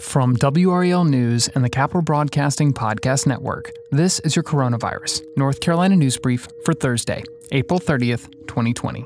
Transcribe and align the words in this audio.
From 0.00 0.36
WRAL 0.36 1.08
News 1.08 1.48
and 1.48 1.64
the 1.64 1.68
Capital 1.68 2.02
Broadcasting 2.02 2.72
Podcast 2.72 3.26
Network, 3.26 3.72
this 3.90 4.20
is 4.20 4.36
your 4.36 4.44
Coronavirus, 4.44 5.22
North 5.36 5.60
Carolina 5.60 5.96
News 5.96 6.16
Brief 6.16 6.46
for 6.64 6.72
Thursday, 6.72 7.24
April 7.50 7.80
30th, 7.80 8.30
2020. 8.46 9.04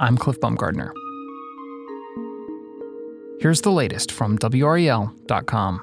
I'm 0.00 0.16
Cliff 0.16 0.40
Baumgardner. 0.40 0.92
Here's 3.38 3.60
the 3.60 3.70
latest 3.70 4.10
from 4.10 4.38
WRAL.com. 4.38 5.82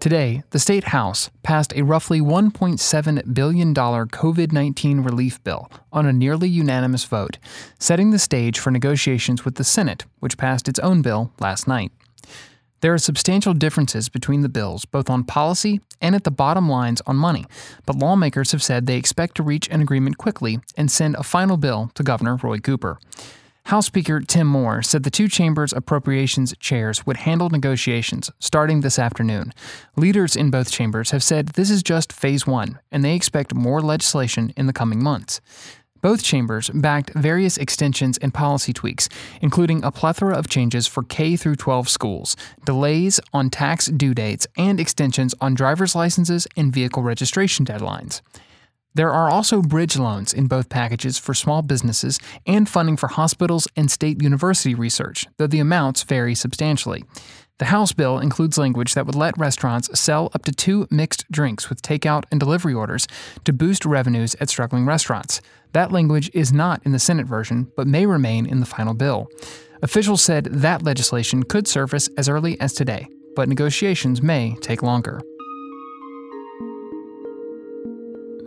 Today, 0.00 0.42
the 0.50 0.58
State 0.58 0.84
House 0.84 1.28
passed 1.42 1.74
a 1.76 1.82
roughly 1.82 2.22
$1.7 2.22 3.34
billion 3.34 3.74
COVID 3.74 4.50
19 4.50 5.00
relief 5.00 5.44
bill 5.44 5.70
on 5.92 6.06
a 6.06 6.12
nearly 6.12 6.48
unanimous 6.48 7.04
vote, 7.04 7.36
setting 7.78 8.12
the 8.12 8.18
stage 8.18 8.58
for 8.58 8.70
negotiations 8.70 9.44
with 9.44 9.56
the 9.56 9.64
Senate, 9.64 10.06
which 10.20 10.38
passed 10.38 10.68
its 10.68 10.78
own 10.78 11.02
bill 11.02 11.32
last 11.38 11.68
night. 11.68 11.92
There 12.80 12.94
are 12.94 12.98
substantial 12.98 13.54
differences 13.54 14.08
between 14.08 14.42
the 14.42 14.48
bills, 14.48 14.84
both 14.84 15.10
on 15.10 15.24
policy 15.24 15.80
and 16.00 16.14
at 16.14 16.24
the 16.24 16.30
bottom 16.30 16.68
lines 16.68 17.02
on 17.06 17.16
money, 17.16 17.44
but 17.86 17.96
lawmakers 17.96 18.52
have 18.52 18.62
said 18.62 18.86
they 18.86 18.96
expect 18.96 19.34
to 19.36 19.42
reach 19.42 19.68
an 19.68 19.80
agreement 19.80 20.16
quickly 20.18 20.60
and 20.76 20.90
send 20.90 21.16
a 21.16 21.24
final 21.24 21.56
bill 21.56 21.90
to 21.94 22.02
Governor 22.02 22.36
Roy 22.36 22.58
Cooper. 22.58 22.98
House 23.64 23.84
Speaker 23.84 24.20
Tim 24.20 24.46
Moore 24.46 24.80
said 24.80 25.02
the 25.02 25.10
two 25.10 25.28
chambers' 25.28 25.74
appropriations 25.74 26.54
chairs 26.58 27.04
would 27.04 27.18
handle 27.18 27.50
negotiations 27.50 28.30
starting 28.38 28.80
this 28.80 28.98
afternoon. 28.98 29.52
Leaders 29.94 30.36
in 30.36 30.50
both 30.50 30.70
chambers 30.70 31.10
have 31.10 31.22
said 31.22 31.48
this 31.48 31.68
is 31.68 31.82
just 31.82 32.10
phase 32.10 32.46
one, 32.46 32.78
and 32.90 33.04
they 33.04 33.14
expect 33.14 33.54
more 33.54 33.82
legislation 33.82 34.54
in 34.56 34.66
the 34.66 34.72
coming 34.72 35.02
months. 35.02 35.42
Both 36.00 36.22
chambers 36.22 36.70
backed 36.70 37.12
various 37.14 37.56
extensions 37.56 38.18
and 38.18 38.32
policy 38.32 38.72
tweaks, 38.72 39.08
including 39.42 39.82
a 39.82 39.90
plethora 39.90 40.34
of 40.34 40.48
changes 40.48 40.86
for 40.86 41.02
K 41.02 41.36
through 41.36 41.56
12 41.56 41.88
schools, 41.88 42.36
delays 42.64 43.20
on 43.32 43.50
tax 43.50 43.86
due 43.86 44.14
dates, 44.14 44.46
and 44.56 44.78
extensions 44.78 45.34
on 45.40 45.54
driver's 45.54 45.94
licenses 45.94 46.46
and 46.56 46.72
vehicle 46.72 47.02
registration 47.02 47.66
deadlines. 47.66 48.20
There 48.94 49.12
are 49.12 49.30
also 49.30 49.62
bridge 49.62 49.96
loans 49.96 50.32
in 50.32 50.46
both 50.46 50.68
packages 50.68 51.18
for 51.18 51.34
small 51.34 51.62
businesses 51.62 52.18
and 52.46 52.68
funding 52.68 52.96
for 52.96 53.08
hospitals 53.08 53.68
and 53.76 53.90
state 53.90 54.22
university 54.22 54.74
research, 54.74 55.26
though 55.36 55.46
the 55.46 55.60
amounts 55.60 56.02
vary 56.02 56.34
substantially. 56.34 57.04
The 57.58 57.66
House 57.66 57.92
bill 57.92 58.20
includes 58.20 58.56
language 58.56 58.94
that 58.94 59.04
would 59.04 59.16
let 59.16 59.36
restaurants 59.36 59.98
sell 59.98 60.30
up 60.32 60.44
to 60.44 60.52
two 60.52 60.86
mixed 60.90 61.30
drinks 61.30 61.68
with 61.68 61.82
takeout 61.82 62.22
and 62.30 62.38
delivery 62.38 62.72
orders 62.72 63.08
to 63.44 63.52
boost 63.52 63.84
revenues 63.84 64.36
at 64.40 64.48
struggling 64.48 64.86
restaurants. 64.86 65.40
That 65.72 65.90
language 65.90 66.30
is 66.32 66.52
not 66.52 66.80
in 66.84 66.92
the 66.92 67.00
Senate 67.00 67.26
version, 67.26 67.70
but 67.76 67.88
may 67.88 68.06
remain 68.06 68.46
in 68.46 68.60
the 68.60 68.66
final 68.66 68.94
bill. 68.94 69.28
Officials 69.82 70.22
said 70.22 70.44
that 70.44 70.82
legislation 70.82 71.42
could 71.42 71.66
surface 71.66 72.08
as 72.16 72.28
early 72.28 72.60
as 72.60 72.72
today, 72.72 73.08
but 73.34 73.48
negotiations 73.48 74.22
may 74.22 74.54
take 74.60 74.82
longer. 74.82 75.20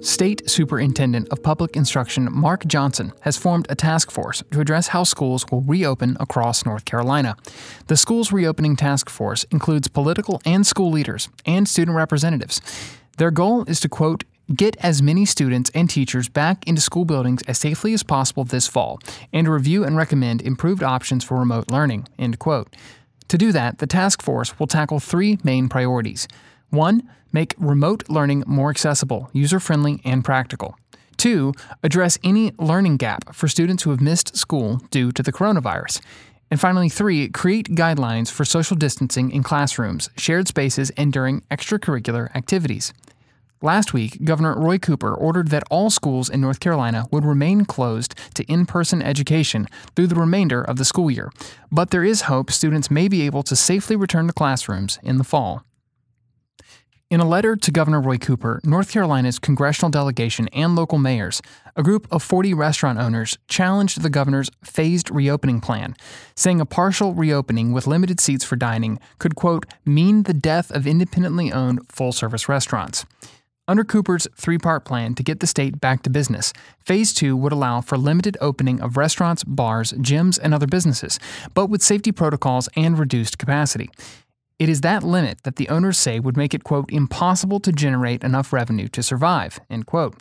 State 0.01 0.49
Superintendent 0.49 1.29
of 1.29 1.43
Public 1.43 1.75
Instruction 1.75 2.27
Mark 2.31 2.65
Johnson 2.65 3.13
has 3.21 3.37
formed 3.37 3.67
a 3.69 3.75
task 3.75 4.09
force 4.09 4.43
to 4.49 4.59
address 4.59 4.87
how 4.87 5.03
schools 5.03 5.45
will 5.51 5.61
reopen 5.61 6.17
across 6.19 6.65
North 6.65 6.85
Carolina. 6.85 7.37
The 7.85 7.95
school's 7.95 8.31
reopening 8.31 8.75
task 8.75 9.11
force 9.11 9.43
includes 9.51 9.87
political 9.87 10.41
and 10.43 10.65
school 10.65 10.89
leaders 10.89 11.29
and 11.45 11.69
student 11.69 11.95
representatives. 11.95 12.61
Their 13.17 13.29
goal 13.29 13.63
is 13.65 13.79
to, 13.81 13.89
quote, 13.89 14.23
get 14.55 14.75
as 14.79 15.03
many 15.03 15.23
students 15.23 15.69
and 15.75 15.87
teachers 15.87 16.27
back 16.27 16.67
into 16.67 16.81
school 16.81 17.05
buildings 17.05 17.43
as 17.47 17.59
safely 17.59 17.93
as 17.93 18.01
possible 18.01 18.43
this 18.43 18.67
fall 18.67 18.99
and 19.31 19.47
review 19.47 19.83
and 19.83 19.95
recommend 19.95 20.41
improved 20.41 20.81
options 20.81 21.23
for 21.23 21.37
remote 21.37 21.69
learning, 21.69 22.07
end 22.17 22.39
quote. 22.39 22.75
To 23.27 23.37
do 23.37 23.51
that, 23.51 23.77
the 23.77 23.87
task 23.87 24.23
force 24.23 24.59
will 24.59 24.67
tackle 24.67 24.99
three 24.99 25.37
main 25.43 25.69
priorities. 25.69 26.27
One, 26.71 27.07
make 27.33 27.53
remote 27.57 28.09
learning 28.09 28.45
more 28.47 28.69
accessible, 28.69 29.29
user 29.33 29.59
friendly, 29.59 30.01
and 30.05 30.23
practical. 30.23 30.77
Two, 31.17 31.53
address 31.83 32.17
any 32.23 32.53
learning 32.57 32.97
gap 32.97 33.35
for 33.35 33.47
students 33.47 33.83
who 33.83 33.91
have 33.91 34.01
missed 34.01 34.35
school 34.35 34.77
due 34.89 35.11
to 35.11 35.21
the 35.21 35.33
coronavirus. 35.33 36.01
And 36.49 36.59
finally, 36.59 36.89
three, 36.89 37.27
create 37.27 37.75
guidelines 37.75 38.31
for 38.31 38.45
social 38.45 38.77
distancing 38.77 39.31
in 39.31 39.43
classrooms, 39.43 40.09
shared 40.17 40.47
spaces, 40.47 40.91
and 40.91 41.11
during 41.11 41.41
extracurricular 41.51 42.33
activities. 42.35 42.93
Last 43.61 43.93
week, 43.93 44.23
Governor 44.23 44.57
Roy 44.57 44.79
Cooper 44.79 45.13
ordered 45.13 45.49
that 45.49 45.63
all 45.69 45.89
schools 45.89 46.29
in 46.29 46.41
North 46.41 46.59
Carolina 46.59 47.05
would 47.11 47.25
remain 47.25 47.65
closed 47.65 48.15
to 48.33 48.43
in 48.51 48.65
person 48.65 49.01
education 49.01 49.67
through 49.95 50.07
the 50.07 50.15
remainder 50.15 50.63
of 50.63 50.77
the 50.77 50.85
school 50.85 51.11
year. 51.11 51.31
But 51.71 51.91
there 51.91 52.03
is 52.03 52.21
hope 52.21 52.49
students 52.49 52.89
may 52.89 53.07
be 53.07 53.21
able 53.23 53.43
to 53.43 53.55
safely 53.55 53.95
return 53.95 54.27
to 54.27 54.33
classrooms 54.33 54.97
in 55.03 55.17
the 55.17 55.23
fall. 55.23 55.63
In 57.11 57.19
a 57.19 57.27
letter 57.27 57.57
to 57.57 57.71
Governor 57.71 57.99
Roy 57.99 58.17
Cooper, 58.17 58.61
North 58.63 58.89
Carolina's 58.89 59.37
congressional 59.37 59.91
delegation 59.91 60.47
and 60.53 60.77
local 60.77 60.97
mayors, 60.97 61.41
a 61.75 61.83
group 61.83 62.07
of 62.09 62.23
40 62.23 62.53
restaurant 62.53 62.99
owners 62.99 63.37
challenged 63.49 64.01
the 64.01 64.09
governor's 64.09 64.49
phased 64.63 65.11
reopening 65.11 65.59
plan, 65.59 65.93
saying 66.37 66.61
a 66.61 66.65
partial 66.65 67.13
reopening 67.13 67.73
with 67.73 67.85
limited 67.85 68.21
seats 68.21 68.45
for 68.45 68.55
dining 68.55 68.97
could, 69.19 69.35
quote, 69.35 69.65
mean 69.85 70.23
the 70.23 70.33
death 70.33 70.71
of 70.71 70.87
independently 70.87 71.51
owned 71.51 71.81
full 71.91 72.13
service 72.13 72.47
restaurants. 72.47 73.05
Under 73.67 73.83
Cooper's 73.83 74.29
three 74.37 74.57
part 74.57 74.85
plan 74.85 75.13
to 75.15 75.21
get 75.21 75.41
the 75.41 75.47
state 75.47 75.81
back 75.81 76.03
to 76.03 76.09
business, 76.09 76.53
Phase 76.79 77.13
2 77.13 77.35
would 77.35 77.51
allow 77.51 77.81
for 77.81 77.97
limited 77.97 78.37
opening 78.39 78.79
of 78.79 78.95
restaurants, 78.95 79.43
bars, 79.43 79.91
gyms, 79.91 80.39
and 80.41 80.53
other 80.53 80.65
businesses, 80.65 81.19
but 81.53 81.65
with 81.65 81.83
safety 81.83 82.13
protocols 82.13 82.69
and 82.77 82.97
reduced 82.97 83.37
capacity. 83.37 83.89
It 84.61 84.69
is 84.69 84.81
that 84.81 85.01
limit 85.01 85.41
that 85.41 85.55
the 85.55 85.69
owners 85.69 85.97
say 85.97 86.19
would 86.19 86.37
make 86.37 86.53
it, 86.53 86.63
quote, 86.63 86.91
impossible 86.91 87.59
to 87.61 87.71
generate 87.71 88.23
enough 88.23 88.53
revenue 88.53 88.87
to 88.89 89.01
survive, 89.01 89.59
end 89.71 89.87
quote. 89.87 90.13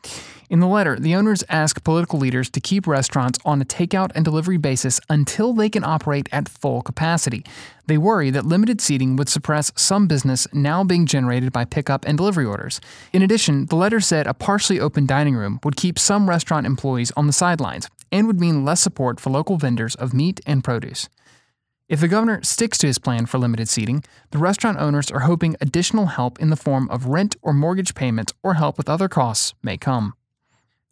In 0.49 0.61
the 0.61 0.67
letter, 0.67 0.99
the 0.99 1.15
owners 1.15 1.45
ask 1.51 1.85
political 1.85 2.19
leaders 2.19 2.49
to 2.53 2.59
keep 2.59 2.87
restaurants 2.87 3.39
on 3.45 3.61
a 3.61 3.67
takeout 3.67 4.13
and 4.15 4.25
delivery 4.25 4.57
basis 4.57 4.99
until 5.11 5.53
they 5.53 5.69
can 5.69 5.85
operate 5.85 6.27
at 6.33 6.49
full 6.49 6.81
capacity. 6.81 7.45
They 7.87 7.99
worry 7.99 8.31
that 8.31 8.47
limited 8.47 8.81
seating 8.81 9.15
would 9.17 9.29
suppress 9.29 9.73
some 9.77 10.07
business 10.07 10.47
now 10.55 10.85
being 10.85 11.05
generated 11.05 11.53
by 11.53 11.67
pickup 11.67 12.07
and 12.07 12.17
delivery 12.17 12.47
orders. 12.47 12.81
In 13.13 13.21
addition, 13.21 13.67
the 13.67 13.77
letter 13.77 14.01
said 14.01 14.27
a 14.27 14.33
partially 14.33 14.81
open 14.81 15.05
dining 15.05 15.37
room 15.37 15.61
would 15.65 15.77
keep 15.77 15.99
some 15.99 16.31
restaurant 16.31 16.65
employees 16.65 17.13
on 17.15 17.27
the 17.27 17.35
sidelines 17.35 17.91
and 18.11 18.27
would 18.27 18.41
mean 18.41 18.65
less 18.65 18.81
support 18.81 19.21
for 19.21 19.29
local 19.29 19.59
vendors 19.59 19.97
of 19.97 20.15
meat 20.15 20.41
and 20.47 20.65
produce. 20.65 21.11
If 21.91 21.99
the 21.99 22.07
governor 22.07 22.41
sticks 22.45 22.79
to 22.79 22.87
his 22.87 23.01
plan 23.01 23.27
for 23.27 23.39
limited 23.39 23.69
seating, 23.69 24.05
the 24.31 24.39
restaurant 24.39 24.79
owners 24.79 25.11
are 25.11 25.27
hoping 25.27 25.57
additional 25.61 26.07
help 26.07 26.39
in 26.39 26.49
the 26.49 26.55
form 26.55 26.89
of 26.89 27.07
rent 27.07 27.35
or 27.43 27.53
mortgage 27.53 27.97
payments 27.97 28.33
or 28.45 28.55
help 28.55 28.79
with 28.79 28.89
other 28.89 29.09
costs 29.09 29.55
may 29.61 29.77
come. 29.77 30.15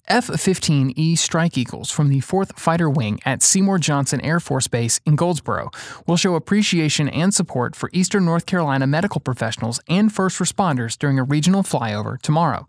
F 0.08 0.26
15E 0.26 1.16
Strike 1.16 1.56
Eagles 1.56 1.92
from 1.92 2.08
the 2.08 2.18
4th 2.18 2.58
Fighter 2.58 2.90
Wing 2.90 3.20
at 3.24 3.44
Seymour 3.44 3.78
Johnson 3.78 4.20
Air 4.22 4.40
Force 4.40 4.66
Base 4.66 4.98
in 5.06 5.14
Goldsboro 5.14 5.70
will 6.08 6.16
show 6.16 6.34
appreciation 6.34 7.08
and 7.08 7.32
support 7.32 7.76
for 7.76 7.90
Eastern 7.92 8.24
North 8.24 8.46
Carolina 8.46 8.88
medical 8.88 9.20
professionals 9.20 9.80
and 9.88 10.12
first 10.12 10.40
responders 10.40 10.98
during 10.98 11.16
a 11.16 11.22
regional 11.22 11.62
flyover 11.62 12.20
tomorrow. 12.20 12.66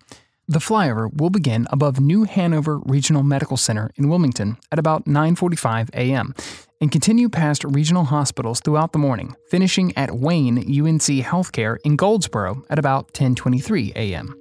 The 0.50 0.58
flyover 0.58 1.14
will 1.14 1.30
begin 1.30 1.68
above 1.70 2.00
New 2.00 2.24
Hanover 2.24 2.80
Regional 2.80 3.22
Medical 3.22 3.56
Center 3.56 3.92
in 3.98 4.10
Wilmington 4.10 4.58
at 4.72 4.80
about 4.80 5.06
9:45 5.06 5.90
a.m 5.94 6.34
and 6.82 6.92
continue 6.92 7.30
past 7.30 7.64
regional 7.66 8.06
hospitals 8.06 8.62
throughout 8.62 8.94
the 8.94 9.00
morning, 9.00 9.36
finishing 9.50 9.96
at 9.98 10.16
Wayne 10.16 10.58
UNC 10.58 11.22
Healthcare 11.22 11.78
in 11.84 11.96
Goldsboro 11.96 12.64
at 12.70 12.80
about 12.80 13.14
10:23 13.14 13.92
a.m. 13.96 14.34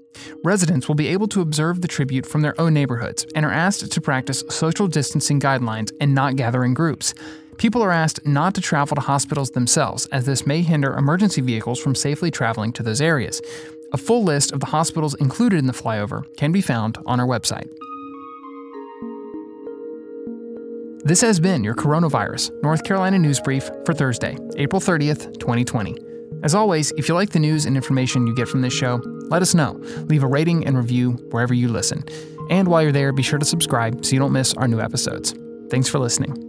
Residents 0.45 0.89
will 0.89 0.95
be 0.95 1.09
able 1.09 1.29
to 1.29 1.43
observe 1.43 1.81
the 1.83 1.89
tribute 1.89 2.25
from 2.25 2.41
their 2.41 2.59
own 2.61 2.73
neighborhoods 2.73 3.27
and 3.35 3.45
are 3.45 3.53
asked 3.53 3.91
to 3.91 4.01
practice 4.01 4.43
social 4.49 4.89
distancing 4.89 5.39
guidelines 5.39 5.91
and 6.01 6.15
not 6.15 6.37
gather 6.37 6.65
in 6.65 6.75
groups. 6.75 7.13
People 7.59 7.83
are 7.83 7.93
asked 7.93 8.25
not 8.25 8.55
to 8.55 8.61
travel 8.61 8.95
to 8.95 9.01
hospitals 9.01 9.51
themselves, 9.51 10.07
as 10.07 10.25
this 10.25 10.47
may 10.47 10.63
hinder 10.63 10.97
emergency 10.97 11.41
vehicles 11.41 11.81
from 11.81 11.95
safely 11.95 12.31
traveling 12.31 12.73
to 12.73 12.85
those 12.85 13.00
areas. 13.00 13.43
A 13.90 13.96
full 13.96 14.23
list 14.23 14.52
of 14.52 14.61
the 14.61 14.67
hospitals 14.67 15.14
included 15.14 15.58
in 15.58 15.67
the 15.67 15.73
flyover 15.73 16.25
can 16.37 16.52
be 16.52 16.61
found 16.61 16.99
on 17.06 17.20
our 17.20 17.26
website. 17.26 17.69
This 21.05 21.23
has 21.23 21.40
been 21.40 21.64
your 21.64 21.75
Coronavirus 21.75 22.50
North 22.62 22.85
Carolina 22.85 23.19
News 23.19 23.40
Brief 23.40 23.70
for 23.87 23.94
Thursday, 23.94 24.37
April 24.56 24.81
30th, 24.81 25.38
2020. 25.40 25.96
As 26.43 26.55
always, 26.55 26.93
if 26.99 27.08
you 27.08 27.14
like 27.14 27.31
the 27.31 27.38
news 27.38 27.64
and 27.64 27.76
information 27.76 28.26
you 28.26 28.35
get 28.35 28.46
from 28.46 28.61
this 28.61 28.75
show, 28.75 29.00
let 29.31 29.40
us 29.40 29.55
know. 29.55 29.73
Leave 30.06 30.23
a 30.23 30.26
rating 30.26 30.67
and 30.67 30.76
review 30.76 31.12
wherever 31.31 31.55
you 31.55 31.69
listen. 31.69 32.05
And 32.50 32.69
while 32.69 32.82
you're 32.82 32.93
there, 32.93 33.12
be 33.12 33.23
sure 33.23 33.38
to 33.38 33.46
subscribe 33.46 34.05
so 34.05 34.12
you 34.12 34.19
don't 34.19 34.32
miss 34.32 34.52
our 34.55 34.69
new 34.69 34.81
episodes. 34.81 35.34
Thanks 35.70 35.88
for 35.88 35.99
listening. 35.99 36.48